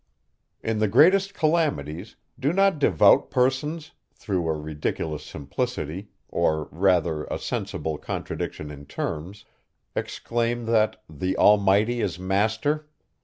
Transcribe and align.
In 0.63 0.79
the 0.79 0.87
greatest 0.87 1.35
calamities, 1.35 2.15
do 2.39 2.53
not 2.53 2.79
devout 2.79 3.29
persons, 3.29 3.91
through 4.11 4.49
a 4.49 4.53
ridiculous 4.57 5.23
simplicity, 5.23 6.07
or 6.27 6.67
rather 6.71 7.25
a 7.25 7.37
sensible 7.37 7.99
contradiction 7.99 8.71
in 8.71 8.87
terms, 8.87 9.45
exclaim, 9.95 10.65
that 10.65 11.03
the 11.07 11.37
Almighty 11.37 12.01
is 12.01 12.17
master. 12.17 12.89